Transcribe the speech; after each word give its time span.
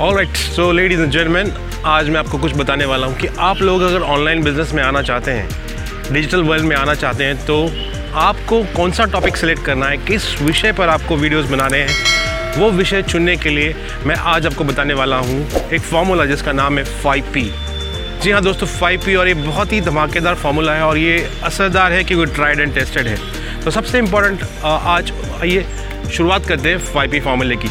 All 0.00 0.14
right 0.14 0.36
so 0.36 0.70
ladies 0.72 1.00
and 1.00 1.10
gentleman 1.12 1.52
आज 1.86 2.08
मैं 2.10 2.18
आपको 2.20 2.38
कुछ 2.38 2.54
बताने 2.56 2.84
वाला 2.84 3.06
हूँ 3.06 3.16
कि 3.16 3.26
आप 3.40 3.60
लोग 3.62 3.82
अगर 3.82 4.02
ऑनलाइन 4.02 4.42
बिज़नेस 4.44 4.72
में 4.74 4.82
आना 4.82 5.02
चाहते 5.02 5.30
हैं 5.30 6.12
डिजिटल 6.12 6.42
वर्ल्ड 6.42 6.64
में 6.64 6.74
आना 6.76 6.94
चाहते 6.94 7.24
हैं 7.24 7.36
तो 7.46 7.58
आपको 8.20 8.62
कौन 8.76 8.92
सा 8.92 9.04
टॉपिक 9.12 9.36
सेलेक्ट 9.36 9.64
करना 9.64 9.86
है, 9.86 9.96
किस 9.98 10.40
विषय 10.42 10.72
पर 10.72 10.88
आपको 10.88 11.16
वीडियोस 11.16 11.46
बनाने 11.50 11.78
हैं, 11.78 12.58
वो 12.58 12.70
विषय 12.70 13.02
चुनने 13.02 13.36
के 13.36 13.50
लिए 13.50 13.74
मैं 14.06 14.16
आज 14.16 14.46
आपको 14.46 14.64
बताने 14.64 14.94
वाला 14.94 15.16
हूँ। 15.18 15.38
एक 15.68 15.80
फार्मूला 15.82 16.24
जिसका 16.24 16.52
नाम 16.52 16.78
है 16.78 16.84
फाइव 17.02 17.30
पी 17.34 17.50
जी 18.22 18.30
हाँ 18.30 18.42
दोस्तों 18.42 18.66
फाइव 18.66 19.04
पी 19.06 19.14
और 19.14 19.28
ये 19.28 19.34
बहुत 19.36 19.72
ही 19.72 19.80
धमाकेदार 19.82 20.34
फार्मूला 20.34 20.74
है 20.74 20.82
और 20.82 20.98
ये 20.98 21.18
असरदार 21.44 21.92
है 21.92 22.02
क्योंकि 22.04 22.34
ट्राइड 22.34 22.60
एंड 22.60 22.74
टेस्टेड 22.74 23.06
है। 23.06 23.18
तो 23.64 23.70
सबसे 23.70 23.98
इम्पोर्टेंट 23.98 24.42
आज 24.64 25.12
आइए 25.40 25.66
शुरुआत 26.12 26.46
करते 26.46 26.68
हैं 26.68 26.78
फाइव 26.92 27.10
पी 27.10 27.20
फार्मूले 27.20 27.56
की। 27.56 27.68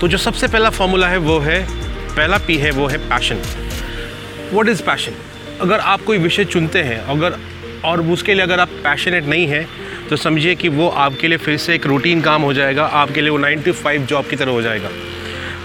तो 0.00 0.08
जो 0.08 0.18
सबसे 0.18 0.48
पहला 0.48 0.70
फार्मूला 0.70 1.06
है 1.08 1.16
वो 1.18 1.38
है, 1.40 1.62
पहला 2.16 2.38
पी 2.38 2.56
है, 2.56 2.70
वो 2.70 2.86
है 2.86 2.98
पैशन 3.08 3.42
व्हाट 4.52 4.68
इज़ 4.68 4.82
पैशन 4.82 5.12
अगर 5.60 5.80
आप 5.80 6.02
कोई 6.02 6.18
विषय 6.18 6.44
चुनते 6.44 6.82
हैं, 6.82 6.98
अगर, 7.06 7.36
और 7.84 8.00
उसके 8.02 8.34
लिए 8.34 8.42
अगर 8.42 8.60
आप 8.60 8.68
पैशनेट 8.84 9.24
नहीं 9.24 9.46
हैं 9.46 9.66
तो 10.08 10.16
समझिए 10.16 10.54
कि 10.54 10.68
वो 10.70 10.88
आपके 10.88 11.28
लिए 11.28 11.38
फिर 11.38 11.56
से 11.56 11.74
एक 11.74 11.86
रूटीन 11.86 12.20
काम 12.20 12.42
हो 12.42 12.52
जाएगा, 12.52 12.84
आपके 12.84 13.20
लिए 13.20 13.30
वो 13.30 13.38
नाइन 13.38 13.62
टू 13.62 13.72
फाइव 13.74 14.06
जॉब 14.06 14.26
की 14.26 14.36
तरह 14.36 14.50
हो 14.50 14.62
जाएगा. 14.62 14.88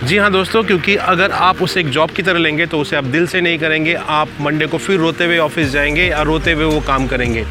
जी 0.03 0.17
हाँ 0.17 0.31
दोस्तों, 0.31 0.63
क्योंकि 0.63 0.95
अगर 0.95 1.31
आप 1.31 1.61
उसे 1.61 1.79
एक 1.79 1.89
जॉब 1.89 2.11
की 2.11 2.23
तरह 2.23 2.39
लेंगे 2.39 2.65
तो 2.65 2.79
उसे 2.79 2.95
आप 2.95 3.03
दिल 3.05 3.27
से 3.27 3.41
नहीं 3.41 3.59
करेंगे, 3.59 3.93
आप 3.93 4.29
मंडे 4.41 4.65
को 4.65 4.77
फिर 4.77 4.99
रोते 4.99 5.25
हुए 5.25 5.37
ऑफ़िस 5.39 5.69
जाएँगे 5.69 6.07
या 6.07 6.21
रोते 6.21 6.51
हुए 6.51 6.65
वो 6.65 6.79
काम 6.81 7.07
करेंगे. 7.07 7.45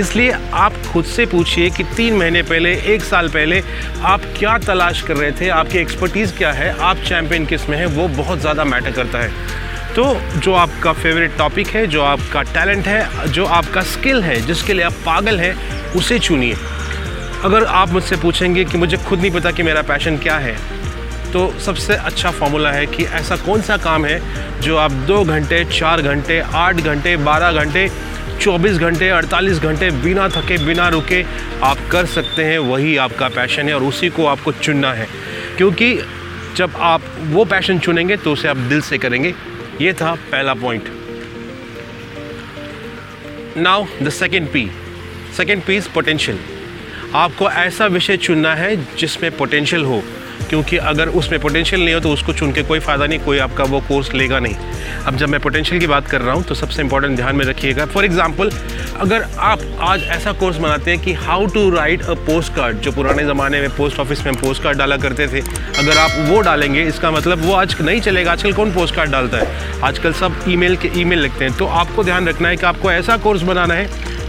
इसलिए 0.00 0.36
आप 0.54 0.72
खुद 0.92 1.04
से 1.04 1.26
पूछिए 1.26 1.70
कि 1.70 1.84
तीन 1.96 2.14
महीने 2.16 2.42
पहले, 2.42 2.72
एक 2.94 3.02
साल 3.02 3.28
पहले 3.28 3.62
आप 4.04 4.20
क्या 4.38 4.56
तलाश 4.58 5.02
कर 5.02 5.16
रहे 5.16 5.32
थे? 5.32 5.48
आपकी 5.48 5.78
एक्सपर्टीज़ 5.78 6.32
क्या 6.34 6.52
है? 6.52 6.74
आप 6.80 6.96
चैम्पियन 7.08 7.46
किसमें 7.46 7.76
है? 7.78 7.86
वो 7.86 8.08
बहुत 8.16 8.40
ज़्यादा 8.40 8.64
मैटर 8.64 8.90
करता 8.90 9.18
है। 9.18 9.30
तो 9.94 10.04
जो 10.36 10.54
आपका 10.54 10.92
फेवरेट 10.92 11.36
टॉपिक 11.38 11.68
है, 11.68 11.86
जो 11.86 12.02
आपका 12.02 12.42
टैलेंट 12.54 12.86
है, 12.86 13.28
जो 13.28 13.44
आपका 13.44 13.82
स्किल 13.82 14.22
है, 14.22 14.40
जिसके 14.40 14.72
लिए 14.72 14.84
आप 14.84 14.92
पागल 15.06 15.40
हैं, 15.40 15.54
उसे 15.92 16.18
चुनिए। 16.18 16.56
अगर 17.44 17.64
आप 17.64 17.88
मुझसे 17.88 18.16
पूछेंगे 18.16 18.64
कि 18.64 18.78
मुझे 18.78 18.96
खुद 18.98 19.20
नहीं 19.20 19.30
पता 19.30 19.50
कि 19.50 19.62
मेरा 19.62 19.82
पैशन 19.82 20.16
क्या 20.18 20.36
है 20.38 20.56
तो 21.32 21.40
सबसे 21.60 21.94
अच्छा 21.94 22.30
फॉर्मूला 22.30 22.70
है 22.72 22.86
कि 22.86 23.04
ऐसा 23.14 23.36
कौन 23.36 23.60
सा 23.62 23.76
काम 23.76 24.04
है 24.06 24.60
जो 24.60 24.76
आप 24.76 24.92
दो 25.08 25.22
घंटे, 25.24 25.64
चार 25.64 26.02
घंटे, 26.02 26.38
आठ 26.54 26.76
घंटे, 26.76 27.16
बारह 27.18 27.52
घंटे 27.52 27.88
चौबीस 28.40 28.76
घंटे, 28.76 29.08
अड़तालीस 29.08 29.58
घंटे 29.58 29.90
बिना 29.90 30.28
थके, 30.28 30.56
बिना 30.64 30.88
रुके 30.88 31.22
आप 31.62 31.78
कर 31.90 32.06
सकते 32.06 32.44
हैं, 32.44 32.58
वही 32.58 32.96
आपका 32.96 33.28
पैशन 33.28 33.68
है 33.68 33.74
और 33.74 33.82
उसी 33.82 34.08
को 34.08 34.26
आपको 34.26 34.52
चुनना 34.52 34.92
है। 34.92 35.06
क्योंकि 35.56 35.94
जब 36.56 36.70
आप 36.76 37.02
वो 37.20 37.44
पैशन 37.44 37.78
चुनेंगे 37.78 38.16
तो 38.16 38.32
उसे 38.32 38.48
आप 38.48 38.56
दिल 38.56 38.80
से 38.80 38.98
करेंगे। 38.98 39.34
ये 39.80 39.92
था 39.92 40.14
पहला 40.32 40.54
point 40.54 40.88
now 43.56 43.84
the 44.02 44.10
second 44.10 44.48
P 44.48 44.70
second 45.36 45.62
P 45.62 45.76
is 45.76 45.88
potential 45.88 46.38
आपको 47.14 47.50
ऐसा 47.50 47.86
विषय 47.86 48.16
चुनना 48.16 48.54
है 48.54 48.76
जिसमें 48.96 49.30
पोटेंशियल 49.36 49.84
हो। 49.84 50.02
क्योंकि 50.48 50.76
अगर 50.76 51.08
उसमें 51.10 51.38
पोटेंशियल 51.40 51.84
नहीं 51.84 51.94
हो 51.94 52.00
तो 52.00 52.10
उसको 52.12 52.32
चुन 52.32 52.52
के 52.52 52.62
कोई 52.62 52.78
फ़ायदा 52.80 53.06
नहीं, 53.06 53.18
कोई 53.18 53.38
आपका 53.38 53.64
वो 53.64 53.80
कोर्स 53.88 54.12
लेगा 54.14 54.38
नहीं। 54.38 54.54
अब 55.06 55.16
जब 55.16 55.28
मैं 55.28 55.40
पोटेंशियल 55.40 55.80
की 55.80 55.86
बात 55.86 56.08
कर 56.08 56.20
रहा 56.20 56.34
हूँ 56.34 56.42
तो 56.44 56.54
सबसे 56.54 56.82
इंपॉर्टेंट 56.82 57.16
ध्यान 57.16 57.36
में 57.36 57.44
रखिएगा। 57.44 57.86
फॉर 57.86 58.04
एग्ज़ाम्पल 58.04 58.50
अगर 59.00 59.26
आप 59.40 59.60
आज 59.80 60.02
ऐसा 60.10 60.32
कोर्स 60.34 60.56
बनाते 60.58 60.90
हैं 60.90 61.00
कि 61.00 61.12
how 61.16 61.46
to 61.46 61.68
write 61.70 62.02
a 62.02 62.14
post 62.26 62.54
card 62.54 62.80
जो 62.80 62.92
पुराने 62.92 63.24
ज़माने 63.24 63.60
में 63.60 63.68
पोस्ट 63.76 63.98
ऑफ़िस 64.00 64.24
में 64.26 64.34
पोस्ट 64.34 64.62
कार्ड 64.62 64.78
डाला 64.78 64.96
करते 64.96 65.26
थे, 65.28 65.40
अगर 65.78 65.98
आप 65.98 66.10
वो 66.28 66.40
डालेंगे, 66.40 66.82
इसका 66.84 67.10
मतलब 67.10 67.44
वो 67.44 67.54
आज 67.54 67.76
नहीं 67.80 68.00
चलेगा। 68.00 68.32
आजकल 68.32 68.52
कौन 68.52 68.72
पोस्ट 68.72 68.94
कार्ड 68.94 69.10
डालता 69.10 69.38
है? 69.38 69.80
आजकल 69.82 70.12
सब 70.14 70.44
ईमेल 70.48 70.76
के 70.76 70.90
ईमेल 71.00 71.20
लिखते 71.20 71.44
हैं। 71.44 71.56
तो 71.58 71.66
आपको 71.66 72.04
ध्यान 72.04 72.28
रखना 72.28 72.48
है 72.48 72.56
कि 72.56 72.66
आपको 72.66 72.90
ऐसा 72.92 73.16
कोर्स 73.18 73.42
बनाना 73.42 73.74
है 73.74 73.88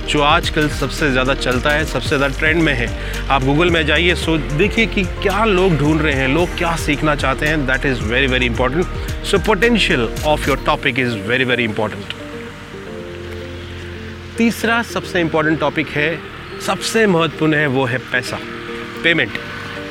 जो 0.10 0.22
आजकल 0.22 0.68
सबसे 0.70 1.10
ज़्यादा 1.12 1.34
चलता 1.36 1.70
है, 1.70 1.86
सबसे 1.86 2.08
ज़्यादा 2.08 2.28
ट्रेंड 2.40 2.62
में 2.64 2.74
है। 2.74 2.88
आप 3.30 3.44
गूगल 3.44 3.70
में 3.70 3.86
जाइए, 3.86 4.16
सो 4.16 4.38
देखिए 4.38 4.86
कि 4.86 5.04
क्या 5.04 5.44
लोग 5.46 5.78
ढूंढ 5.78 6.02
रहे 6.02 6.14
हैं, 6.14 6.28
लोग 6.28 6.58
क्या 6.58 6.76
सीखना 6.78 7.16
चाहते 7.16 7.46
हैं। 7.46 7.66
That 7.68 7.86
is 7.86 8.02
very 8.04 8.28
very 8.28 8.46
important 8.46 9.26
so 9.26 9.38
potential 9.46 10.08
of 10.26 10.48
your 10.50 10.64
topic 10.66 11.00
is 11.00 11.18
very 11.28 11.44
very 11.44 11.64
important 11.64 12.14
तीसरा 14.38 14.82
सबसे 14.84 15.22
इंपॉर्टेंट 15.22 15.60
टॉपिक 15.60 15.88
है, 15.88 16.20
सबसे 16.66 17.06
महत्वपूर्ण 17.08 17.54
है, 17.54 17.68
वो 17.68 17.86
है 17.86 17.98
पैसा। 18.12 18.40
पेमेंट 19.04 19.38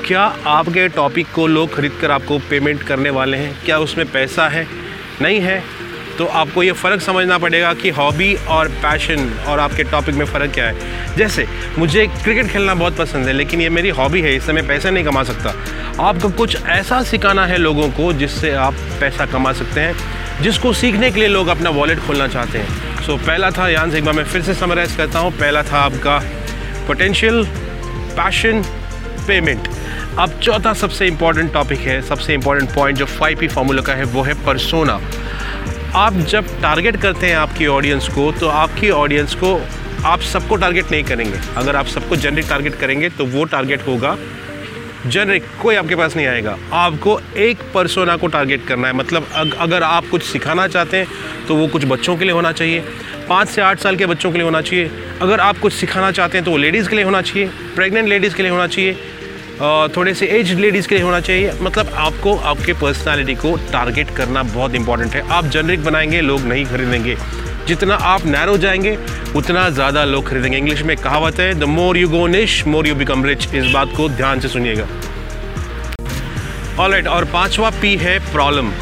क्या 0.06 0.22
आपके 0.47 0.87
टॉपिक 0.88 1.26
को 1.34 1.47
लोग 1.47 1.75
खरीद 1.75 1.93
कर 2.00 2.10
आपको 2.10 2.38
पेमेंट 2.50 2.82
करने 2.82 3.10
वाले 3.10 3.37
हैं? 3.37 3.54
क्या 3.65 3.78
उसमें 3.78 4.06
पैसा 4.12 4.49
है? 4.49 4.66
नहीं 5.22 5.41
है? 5.41 5.62
तो 6.20 6.25
आपको 6.26 6.62
ये 6.62 6.72
फ़र्क 6.72 7.00
समझना 7.00 7.36
पड़ेगा 7.38 7.72
कि 7.75 7.91
हॉबी 7.91 8.34
और 8.48 8.69
पैशन 8.82 9.31
और 9.48 9.60
आपके 9.60 9.84
टॉपिक 9.84 10.14
में 10.14 10.25
फ़र्क 10.26 10.53
क्या 10.54 10.66
है। 10.66 11.16
जैसे 11.16 11.47
मुझे 11.78 12.06
क्रिकेट 12.14 12.47
खेलना 12.47 12.75
बहुत 12.75 12.97
पसंद 12.97 13.26
है 13.26 13.32
लेकिन 13.32 13.60
ये 13.60 13.69
मेरी 13.69 13.88
हॉबी 13.91 14.20
है 14.20 14.34
इससे 14.36 14.53
मैं 14.53 14.66
पैसे 14.66 14.91
नहीं 14.91 15.04
कमा 15.04 15.22
सकता। 15.22 15.54
आपको 16.03 16.31
कुछ 16.31 16.56
ऐसा 16.69 17.03
सिखाना 17.03 17.47
है 17.47 17.56
लोगों 17.58 17.88
को 17.91 18.12
जिससे 18.12 18.50
आप 18.64 18.75
पैसा 19.00 19.26
कमा 19.26 19.53
सकते 19.53 19.81
हैं 19.81 20.42
जिसको 20.42 20.72
सीखने 20.72 21.10
के 21.10 21.20
लिए 21.20 21.28
लोग 21.28 21.48
अपना 21.48 21.70
वॉलेट 21.70 21.98
खोलना 21.98 22.26
चाहते 22.28 22.58
हैं। 22.58 23.04
सो 23.06 23.12
so, 23.12 23.26
पहला 23.26 23.50
था 23.50 23.69
यहाँ 23.69 23.91
से 23.91 23.98
एक 23.98 24.04
बार 24.04 24.14
मैं 24.14 24.25
फिर 24.25 24.42
से 24.42 24.54
समराइज़ 24.54 24.97
करता 24.97 25.19
हूँ। 25.19 25.32
पहला 25.32 25.62
था 25.62 25.78
आपका 25.78 26.19
पोटेंशियल 26.87 27.44
पैशन 28.16 28.62
पेमेंट 29.26 29.69
अब 30.19 30.38
चौथा 30.42 30.72
सबसे 30.75 31.06
इंपॉर्टेंट 31.06 31.52
टॉपिक 31.52 31.78
है 31.78 32.00
सबसे 32.02 32.34
इंपॉर्टेंट 32.34 32.75
पॉइंट 32.75 32.98
जो 32.98 33.06
फाइव 33.08 33.38
पी 33.38 33.48
फार्मूला 33.48 33.82
का 33.82 33.94
है 33.94 34.04
वो 34.04 34.22
है 34.22 34.34
परसोना 34.47 35.00
आप 35.95 36.12
जब 36.12 36.61
टारगेट 36.62 36.97
करते 36.97 37.27
हैं 37.27 37.37
आपकी 37.37 37.67
ऑडियंस 37.67 38.09
को 38.09 38.31
तो 38.33 38.49
आपकी 38.49 38.91
ऑडियंस 38.91 39.34
को 39.34 39.55
आप 40.05 40.21
सबको 40.21 40.56
टारगेट 40.56 40.91
नहीं 40.91 41.05
करेंगे। 41.05 41.39
अगर 41.56 41.77
आप 41.77 41.87
सबको 41.87 42.17
जनरिक 42.17 42.47
टारगेट 42.49 42.75
करेंगे 42.75 43.09
तो 43.09 43.25
वो 43.25 43.45
टारगेट 43.45 43.87
होगा। 43.87 44.17
जनरिक 45.06 45.45
कोई 45.62 45.75
आपके 45.75 45.97
पास 45.97 46.17
नहीं 46.17 46.27
आएगा। 46.27 46.56
आपको 46.73 47.21
एक 47.37 47.59
परसोना 47.75 48.17
को 48.17 48.27
टारगेट 48.27 48.67
करना 48.67 48.89
है। 48.89 48.95
मतलब 48.95 49.27
अग, 49.34 49.55
अगर 49.55 49.83
आप 49.83 50.06
कुछ 50.11 50.23
सिखाना 50.23 50.67
चाहते 50.69 50.97
हैं 50.97 51.06
तो 51.49 51.55
वो 51.55 51.67
कुछ 51.69 51.84
बच्चों 51.84 52.17
के 52.17 52.25
लिए 52.25 52.34
होना 52.34 52.53
चाहिए। 52.53 52.81
पाँच 53.29 53.49
से 53.49 53.62
आठ 53.62 53.79
साल 53.79 53.97
के 53.97 54.06
बच्चों 54.06 54.31
के 54.31 54.39
लिए 54.39 54.45
होना 54.45 54.61
चाहिए। 54.61 54.91
अगर 55.23 55.41
आप 55.41 55.59
कुछ 55.59 55.73
सिखाना 55.73 56.11
चाहते 56.11 56.39
हैं 56.39 56.45
तो 56.45 56.50
वो 56.50 56.56
लेडीज़ 56.56 56.89
के 56.89 56.97
लिए 56.97 57.05
होना 57.05 57.23
चाहिए। 57.23 57.49
प्रेग्नेंट 57.75 58.09
लेडीज़ 58.09 58.34
के 58.34 58.43
लिए 58.43 58.53
होना 58.53 58.67
चाहिए। 58.67 58.97
थोड़े 59.97 60.12
से 60.15 60.26
एज 60.26 60.53
लेडीज़ 60.53 60.88
के 60.88 60.94
लिए 60.94 61.04
होना 61.04 61.21
चाहिए। 61.21 61.53
मतलब 61.62 61.88
आपको, 61.94 62.34
आपके 62.37 62.72
पर्सनालिटी 62.72 63.34
को 63.34 63.54
टारगेट 63.72 64.10
करना 64.10 64.43
बहुत 64.43 64.75
इंपॉर्टेंट 64.75 65.15
है। 65.15 65.28
आप 65.28 65.47
जनरिक 65.47 65.84
बनाएँगे, 65.84 66.21
लोग 66.21 66.41
नहीं 66.41 66.65
खरीदेंगे। 66.65 67.16
जितना 67.69 67.94
आप 67.94 68.25
नैरो 68.26 68.56
जाएँगे, 68.56 68.97
उतना 69.37 69.69
ज़्यादा 69.70 70.04
लोग 70.04 70.28
खरीदेंगे। 70.28 70.59
इंग्लिश 70.59 70.82
में 70.82 70.97
कहावत 70.97 71.41
है 71.41 71.53
the 71.54 71.65
more 71.65 71.97
you 71.99 72.09
go 72.09 72.26
niche 72.26 72.66
more 72.66 72.87
you 72.88 72.94
become 72.94 73.25
rich 73.25 73.54
इस 73.54 73.70
बात 73.72 73.88
को 73.97 74.09
ध्यान 74.09 74.41
से 74.41 74.49
सुनिएगा। 74.49 74.87
ऑल 76.78 76.93
राइट 76.93 77.09
और 77.09 77.25
पांचवा 77.25 77.70
पी 77.70 77.94
है 77.97 78.19
प्रॉब्लम 78.32 78.73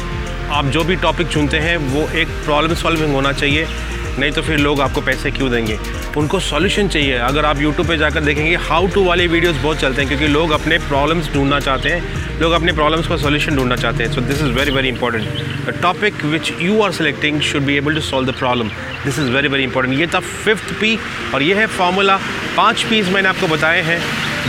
आप 0.51 0.65
जो 0.65 0.83
भी 0.83 0.95
टॉपिक 0.95 1.27
चुनते 1.27 1.57
हैं, 1.57 1.77
वो 1.77 2.07
एक 2.19 2.27
प्रॉब्लम 2.45 2.73
सॉल्विंग 2.75 3.13
होना 3.13 3.31
चाहिए। 3.31 3.67
नहीं 4.17 4.31
तो 4.31 4.41
फिर 4.41 4.57
लोग 4.57 4.81
आपको 4.81 5.01
पैसे 5.01 5.31
क्यों 5.31 5.49
देंगे? 5.51 5.77
उनको 6.17 6.39
सॉल्यूशन 6.39 6.87
चाहिए। 6.87 7.17
अगर 7.17 7.45
आप 7.45 7.61
यूट्यूब 7.61 7.87
पे 7.87 7.97
जाकर 7.97 8.21
देखेंगे 8.21 8.55
हाउ 8.61 8.87
टू 8.87 9.03
वाले 9.03 9.27
वीडियोस 9.27 9.55
बहुत 9.55 9.79
चलते 9.79 10.01
हैं, 10.01 10.07
क्योंकि 10.07 10.27
लोग 10.27 10.51
अपने 10.51 10.77
प्रॉब्लम्स 10.79 11.33
ढूंढना 11.33 11.59
चाहते 11.59 11.89
हैं, 11.89 12.39
लोग 12.39 12.53
अपने 12.53 12.73
प्रॉब्लम्स 12.73 13.07
का 13.07 13.17
सॉल्यूशन 13.17 13.55
ढूंढना 13.55 13.75
चाहते 13.75 14.03
हैं। 14.03 14.11
So 14.13 14.21
this 14.21 14.41
is 14.41 14.51
very 14.51 14.71
very 14.71 14.89
important 14.89 15.23
the 15.65 15.77
topic 15.81 16.23
which 16.25 16.51
you 16.61 16.81
are 16.81 16.91
selecting 16.91 17.41
should 17.41 17.63
be 17.63 17.75
able 17.77 17.95
to 17.95 18.01
solve 18.01 18.31
the 18.31 18.35
problem 18.35 18.69
this 19.05 19.19
is 19.19 19.29
very 19.31 19.47
very 19.47 19.63
important 19.63 19.99
ये 19.99 20.07
था 20.07 20.19
फिफ्थ 20.19 20.73
पी 20.79 20.97
और 21.33 21.43
ये 21.43 21.55
है 21.55 21.65
फॉर्मूला 21.77 22.17
पाँच 22.57 22.83
पीस 22.83 23.09
मैंने 23.09 23.29
आपको 23.29 23.47
बताए 23.47 23.81
हैं, 23.81 24.01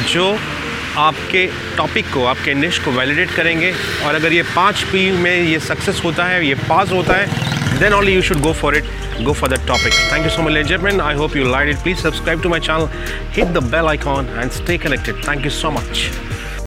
जो 0.05 0.37
आपके 0.99 1.47
टॉपिक 1.77 2.07
को, 2.13 2.25
आपके 2.25 2.55
निश 2.55 2.79
को 2.79 2.91
वैलिडेट 2.91 3.31
करेंगे। 3.31 3.73
और 4.07 4.15
अगर 4.15 4.33
ये 4.33 4.43
पाँच 4.57 4.83
पी 4.83 5.11
में 5.13 5.43
ये 5.43 5.59
सक्सेस 5.61 6.01
होता 6.05 6.25
है, 6.25 6.47
ये 6.47 6.55
पास 6.69 6.93
होता 6.93 7.15
है 7.15 7.50
then 7.81 7.93
only 7.93 8.13
you 8.13 8.23
should 8.23 8.43
go 8.43 8.53
for 8.53 8.75
it. 8.75 8.85
Go 9.25 9.35
for 9.35 9.49
that 9.49 9.67
topic. 9.67 9.93
Thank 10.11 10.25
you 10.25 10.31
so 10.31 10.43
much 10.43 10.53
ladies 10.53 10.71
and 10.71 10.81
gentlemen. 10.81 11.01
I 11.01 11.15
hope 11.15 11.35
you 11.35 11.45
liked 11.45 11.71
it. 11.71 11.79
Please 11.79 12.01
subscribe 12.01 12.43
to 12.43 12.49
my 12.49 12.59
channel. 12.59 12.87
Hit 13.39 13.55
the 13.55 13.61
bell 13.61 13.89
icon 13.89 14.29
and 14.29 14.53
stay 14.53 14.79
connected. 14.79 15.17
Thank 15.25 15.45
you 15.45 15.51
so 15.51 15.71
much 15.71 16.30